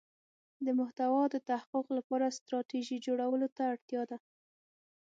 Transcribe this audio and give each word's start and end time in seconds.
د 0.65 0.67
محتوا 0.79 1.23
د 1.29 1.35
تحقق 1.49 1.87
لپاره 1.97 2.35
ستراتیژی 2.37 2.97
جوړولو 3.05 3.47
ته 3.55 3.63
اړتیا 3.71 4.01
ده. 4.09 4.17